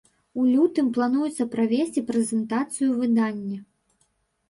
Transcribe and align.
У 0.39 0.45
лютым 0.53 0.87
плануецца 0.95 1.47
правесці 1.53 2.05
прэзентацыю 2.09 2.91
выдання. 2.99 3.65